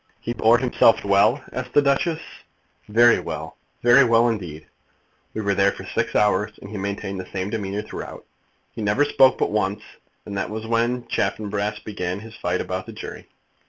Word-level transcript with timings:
"He 0.19 0.33
bore 0.33 0.57
himself 0.57 1.03
well?" 1.05 1.43
asked 1.53 1.73
the 1.75 1.81
Duchess. 1.83 2.19
"Very 2.89 3.19
well, 3.19 3.57
very 3.83 4.03
well 4.03 4.27
indeed. 4.29 4.65
We 5.35 5.41
were 5.41 5.53
there 5.53 5.71
for 5.71 5.85
six 5.85 6.15
hours, 6.15 6.53
and 6.59 6.71
he 6.71 6.77
maintained 6.77 7.19
the 7.19 7.31
same 7.31 7.51
demeanour 7.51 7.83
throughout. 7.83 8.25
He 8.71 8.81
never 8.81 9.05
spoke 9.05 9.37
but 9.37 9.51
once, 9.51 9.83
and 10.25 10.35
that 10.39 10.49
was 10.49 10.65
when 10.65 11.05
Chaffanbrass 11.07 11.81
began 11.83 12.19
his 12.21 12.35
fight 12.35 12.61
about 12.61 12.87
the 12.87 12.93
jury." 12.93 13.27